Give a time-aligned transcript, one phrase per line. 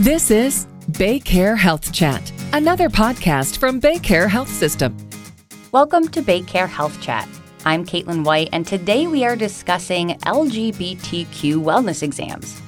[0.00, 4.96] This is BayCare Health Chat, another podcast from BayCare Health System.
[5.70, 7.28] Welcome to BayCare Health Chat.
[7.64, 12.60] I'm Caitlin White, and today we are discussing LGBTQ wellness exams.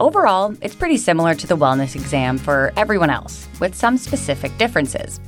[0.00, 5.18] Overall, it's pretty similar to the wellness exam for everyone else, with some specific differences.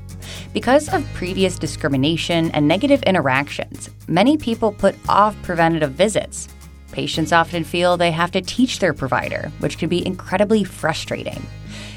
[0.52, 6.46] Because of previous discrimination and negative interactions, many people put off preventative visits.
[6.92, 11.46] Patients often feel they have to teach their provider, which can be incredibly frustrating.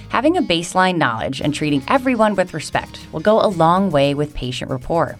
[0.09, 4.33] Having a baseline knowledge and treating everyone with respect will go a long way with
[4.33, 5.17] patient rapport.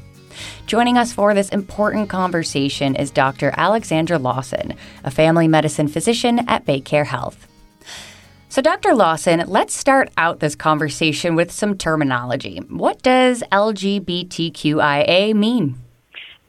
[0.66, 3.54] Joining us for this important conversation is Dr.
[3.56, 7.48] Alexandra Lawson, a family medicine physician at BayCare Health.
[8.50, 8.94] So, Dr.
[8.94, 12.58] Lawson, let's start out this conversation with some terminology.
[12.68, 15.78] What does LGBTQIA mean?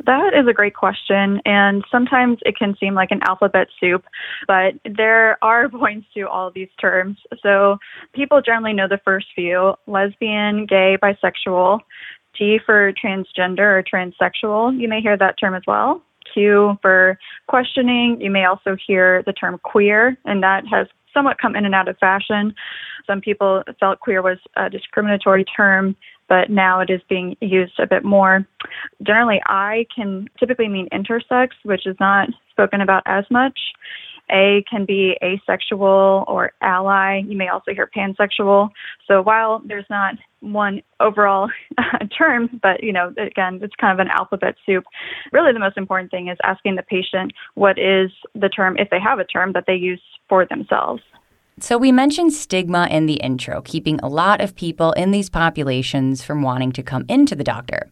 [0.06, 4.04] That is a great question, and sometimes it can seem like an alphabet soup,
[4.46, 7.18] but there are points to all these terms.
[7.42, 7.78] So
[8.14, 11.80] people generally know the first few lesbian, gay, bisexual.
[12.34, 14.80] T for transgender or transsexual.
[14.80, 16.02] You may hear that term as well.
[16.32, 18.18] Q for questioning.
[18.20, 21.88] You may also hear the term queer, and that has somewhat come in and out
[21.88, 22.54] of fashion.
[23.06, 25.96] Some people felt queer was a discriminatory term,
[26.32, 28.46] but now it is being used a bit more.
[29.02, 33.58] Generally, I can typically mean intersex, which is not spoken about as much.
[34.30, 37.18] A can be asexual or ally.
[37.18, 38.70] You may also hear pansexual.
[39.06, 41.50] So while there's not one overall
[42.16, 44.84] term, but you know, again, it's kind of an alphabet soup.
[45.32, 49.00] Really, the most important thing is asking the patient what is the term, if they
[49.00, 51.02] have a term, that they use for themselves.
[51.60, 56.22] So, we mentioned stigma in the intro, keeping a lot of people in these populations
[56.22, 57.90] from wanting to come into the doctor.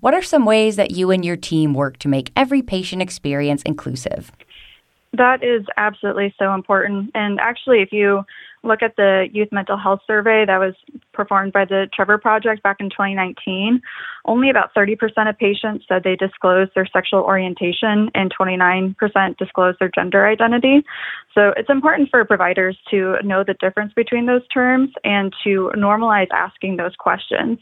[0.00, 3.62] What are some ways that you and your team work to make every patient experience
[3.62, 4.32] inclusive?
[5.12, 7.10] That is absolutely so important.
[7.14, 8.24] And actually, if you
[8.64, 10.74] look at the youth mental health survey that was
[11.12, 13.80] performed by the Trevor Project back in 2019,
[14.24, 19.90] only about 30% of patients said they disclosed their sexual orientation and 29% disclosed their
[19.92, 20.84] gender identity.
[21.34, 26.28] So it's important for providers to know the difference between those terms and to normalize
[26.32, 27.58] asking those questions.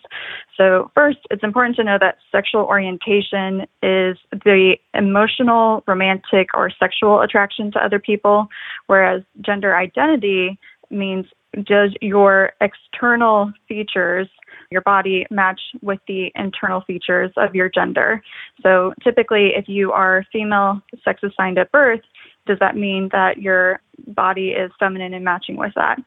[0.56, 7.22] So, first, it's important to know that sexual orientation is the emotional, romantic, or sexual
[7.22, 8.48] attraction to other people,
[8.86, 10.58] whereas gender identity
[10.90, 11.26] means
[11.64, 14.28] does your external features,
[14.70, 18.22] your body, match with the internal features of your gender?
[18.62, 22.00] So typically, if you are female, sex assigned at birth,
[22.46, 25.98] does that mean that your body is feminine and matching with that?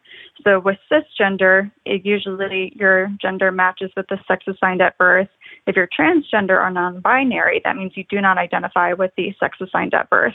[0.44, 5.30] So with cisgender, it usually your gender matches with the sex assigned at birth.
[5.68, 9.58] If you're transgender or non binary, that means you do not identify with the sex
[9.62, 10.34] assigned at birth.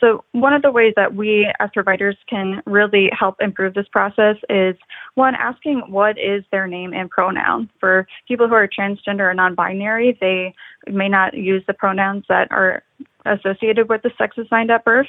[0.00, 4.36] So, one of the ways that we as providers can really help improve this process
[4.48, 4.74] is
[5.14, 7.68] one, asking what is their name and pronoun.
[7.78, 10.54] For people who are transgender or non binary, they
[10.90, 12.82] may not use the pronouns that are
[13.26, 15.06] associated with the sex assigned at birth.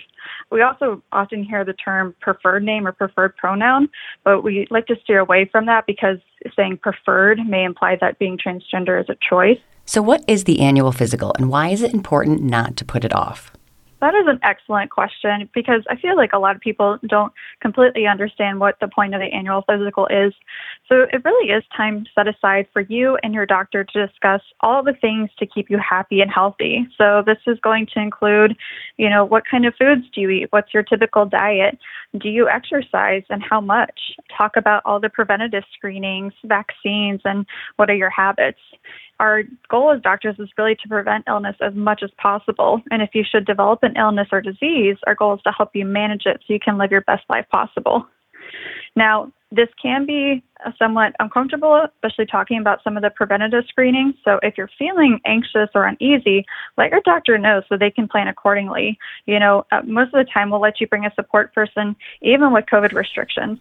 [0.51, 3.89] We also often hear the term preferred name or preferred pronoun,
[4.25, 6.17] but we like to steer away from that because
[6.55, 9.59] saying preferred may imply that being transgender is a choice.
[9.85, 13.13] So, what is the annual physical and why is it important not to put it
[13.13, 13.51] off?
[14.01, 17.31] That is an excellent question because I feel like a lot of people don't
[17.61, 20.33] completely understand what the point of the annual physical is.
[20.89, 24.81] So it really is time set aside for you and your doctor to discuss all
[24.81, 26.87] the things to keep you happy and healthy.
[26.97, 28.57] So this is going to include,
[28.97, 30.47] you know, what kind of foods do you eat?
[30.49, 31.77] What's your typical diet?
[32.17, 33.99] Do you exercise and how much?
[34.35, 37.45] Talk about all the preventative screenings, vaccines, and
[37.75, 38.59] what are your habits
[39.21, 42.81] our goal as doctors is really to prevent illness as much as possible.
[42.89, 45.85] And if you should develop an illness or disease, our goal is to help you
[45.85, 48.07] manage it so you can live your best life possible.
[48.95, 50.43] Now, this can be
[50.79, 54.15] somewhat uncomfortable, especially talking about some of the preventative screenings.
[54.25, 56.45] So, if you're feeling anxious or uneasy,
[56.77, 58.97] let your doctor know so they can plan accordingly.
[59.27, 62.53] You know, uh, most of the time we'll let you bring a support person, even
[62.53, 63.59] with COVID restrictions.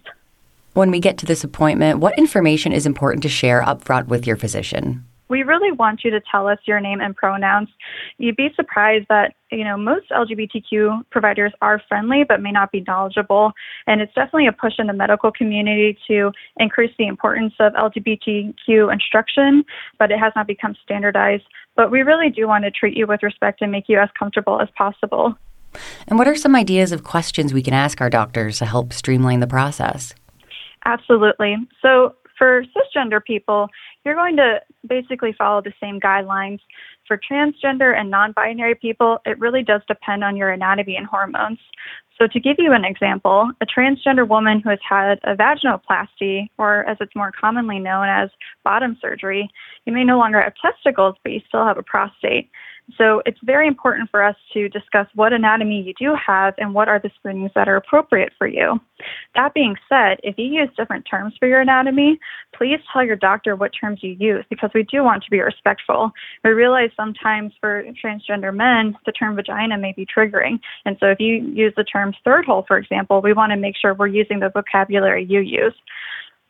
[0.73, 4.26] When we get to this appointment, what information is important to share up front with
[4.26, 5.05] your physician?
[5.31, 7.69] We really want you to tell us your name and pronouns.
[8.19, 12.85] You'd be surprised that, you know, most LGBTQ providers are friendly but may not be
[12.87, 13.53] knowledgeable.
[13.87, 18.93] And it's definitely a push in the medical community to increase the importance of LGBTQ
[18.93, 19.65] instruction,
[19.99, 21.44] but it has not become standardized.
[21.76, 24.61] But we really do want to treat you with respect and make you as comfortable
[24.61, 25.37] as possible.
[26.09, 29.38] And what are some ideas of questions we can ask our doctors to help streamline
[29.38, 30.12] the process?
[30.85, 31.56] Absolutely.
[31.83, 33.69] So, for cisgender people,
[34.02, 36.60] you're going to basically follow the same guidelines.
[37.06, 41.58] For transgender and non binary people, it really does depend on your anatomy and hormones.
[42.19, 46.88] So, to give you an example, a transgender woman who has had a vaginoplasty, or
[46.88, 48.31] as it's more commonly known as
[48.64, 49.50] bottom surgery,
[49.84, 52.50] you may no longer have testicles, but you still have a prostate.
[52.96, 56.88] So it's very important for us to discuss what anatomy you do have and what
[56.88, 58.81] are the screenings that are appropriate for you.
[59.34, 62.19] That being said, if you use different terms for your anatomy,
[62.54, 66.10] please tell your doctor what terms you use because we do want to be respectful.
[66.44, 70.60] We realize sometimes for transgender men, the term vagina may be triggering.
[70.84, 73.76] And so if you use the term third hole, for example, we want to make
[73.76, 75.75] sure we're using the vocabulary you use.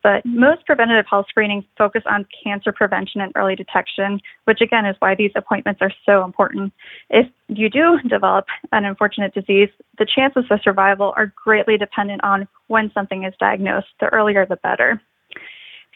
[0.03, 4.97] But most preventative health screenings focus on cancer prevention and early detection, which again is
[4.99, 6.73] why these appointments are so important.
[7.11, 9.69] If you do develop an unfortunate disease,
[9.99, 13.89] the chances of survival are greatly dependent on when something is diagnosed.
[14.01, 15.01] The earlier, the better.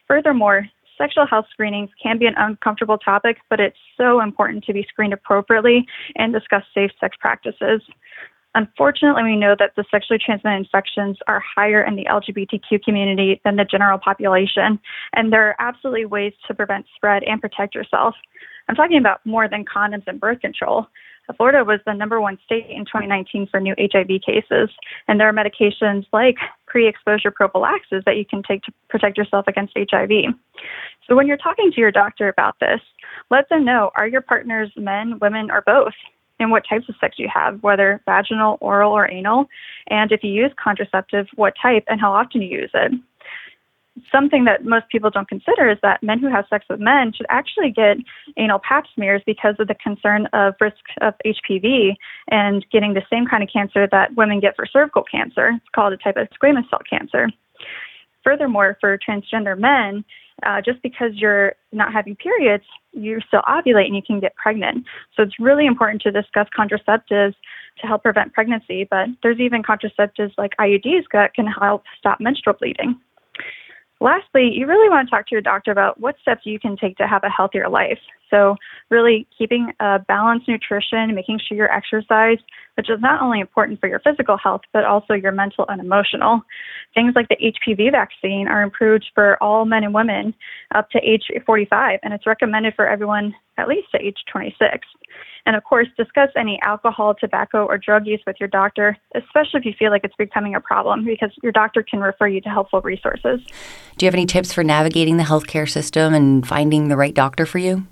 [0.07, 0.67] Furthermore,
[0.99, 5.13] sexual health screenings can be an uncomfortable topic, but it's so important to be screened
[5.13, 5.87] appropriately
[6.17, 7.81] and discuss safe sex practices.
[8.55, 13.57] Unfortunately, we know that the sexually transmitted infections are higher in the LGBTQ community than
[13.57, 14.79] the general population,
[15.13, 18.15] and there are absolutely ways to prevent spread and protect yourself.
[18.69, 20.87] I'm talking about more than condoms and birth control.
[21.37, 24.69] Florida was the number one state in 2019 for new HIV cases,
[25.09, 26.37] and there are medications like
[26.67, 30.11] pre exposure prophylaxis that you can take to protect yourself against HIV.
[31.09, 32.81] So, when you're talking to your doctor about this,
[33.31, 35.95] let them know are your partners men, women, or both?
[36.45, 39.47] And what types of sex you have, whether vaginal, oral, or anal,
[39.89, 42.93] and if you use contraceptive, what type and how often you use it.
[44.13, 47.27] Something that most people don't consider is that men who have sex with men should
[47.31, 47.97] actually get
[48.37, 51.95] anal pap smears because of the concern of risk of HPV
[52.29, 55.53] and getting the same kind of cancer that women get for cervical cancer.
[55.57, 57.31] It's called a type of squamous cell cancer.
[58.23, 60.05] Furthermore, for transgender men,
[60.43, 64.85] uh, just because you're not having periods, you still ovulate and you can get pregnant.
[65.17, 67.35] So it's really important to discuss contraceptives
[67.81, 72.57] to help prevent pregnancy, but there's even contraceptives like IUDs that can help stop menstrual
[72.59, 73.01] bleeding.
[74.05, 76.99] Lastly, you really want to talk to your doctor about what steps you can take
[76.99, 77.99] to have a healthier life.
[78.29, 78.55] So,
[78.91, 82.37] really keeping a balanced nutrition, making sure you exercise,
[82.77, 86.43] which is not only important for your physical health, but also your mental and emotional.
[86.93, 90.35] Things like the HPV vaccine are approved for all men and women
[90.75, 94.87] up to age 45, and it's recommended for everyone at least to age 26.
[95.47, 99.67] And of course, discuss any alcohol, tobacco, or drug use with your doctor, especially if
[99.67, 102.81] you feel like it's becoming a problem, because your doctor can refer you to helpful
[102.81, 103.41] resources.
[103.99, 107.45] Do you have any tips for navigating the healthcare system and finding the right doctor
[107.45, 107.87] for you?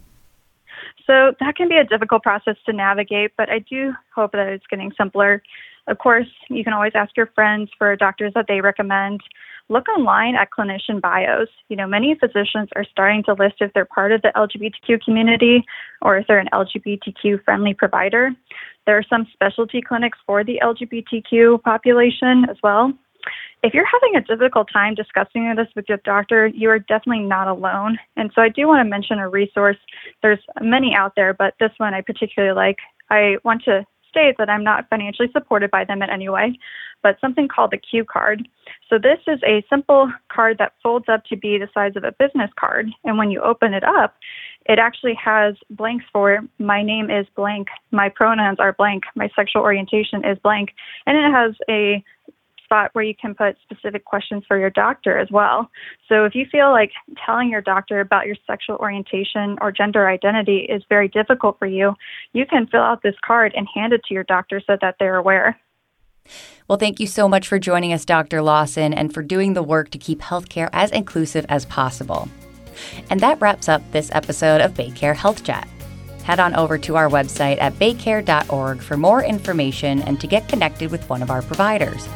[1.06, 4.66] So that can be a difficult process to navigate, but I do hope that it's
[4.68, 5.42] getting simpler.
[5.88, 9.20] Of course, you can always ask your friends for doctors that they recommend.
[9.68, 11.48] Look online at clinician bios.
[11.68, 15.64] You know, many physicians are starting to list if they're part of the LGBTQ community
[16.00, 18.30] or if they're an LGBTQ friendly provider.
[18.86, 22.92] There are some specialty clinics for the LGBTQ population as well
[23.62, 27.46] if you're having a difficult time discussing this with your doctor, you are definitely not
[27.46, 27.98] alone.
[28.16, 29.76] And so I do want to mention a resource.
[30.22, 32.78] There's many out there, but this one I particularly like.
[33.10, 36.58] I want to state that I'm not financially supported by them in any way,
[37.02, 38.46] but something called the Q card.
[38.92, 42.12] So this is a simple card that folds up to be the size of a
[42.12, 42.90] business card.
[43.04, 44.16] And when you open it up,
[44.66, 49.62] it actually has blanks for my name is blank, my pronouns are blank, my sexual
[49.62, 50.74] orientation is blank,
[51.06, 52.04] and it has a
[52.62, 55.70] spot where you can put specific questions for your doctor as well.
[56.06, 56.92] So if you feel like
[57.24, 61.94] telling your doctor about your sexual orientation or gender identity is very difficult for you,
[62.34, 65.16] you can fill out this card and hand it to your doctor so that they're
[65.16, 65.58] aware.
[66.68, 68.40] Well, thank you so much for joining us, Dr.
[68.40, 72.28] Lawson, and for doing the work to keep healthcare as inclusive as possible.
[73.10, 75.68] And that wraps up this episode of BayCare Health Chat.
[76.24, 80.90] Head on over to our website at baycare.org for more information and to get connected
[80.90, 82.08] with one of our providers.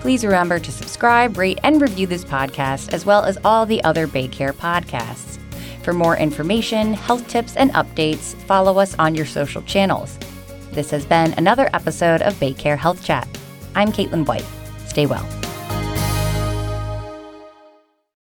[0.00, 4.06] Please remember to subscribe, rate, and review this podcast, as well as all the other
[4.06, 5.38] Baycare podcasts.
[5.82, 10.18] For more information, health tips, and updates, follow us on your social channels.
[10.72, 13.28] This has been another episode of Baycare Health Chat.
[13.74, 14.46] I'm Caitlin White.
[14.86, 15.41] Stay well.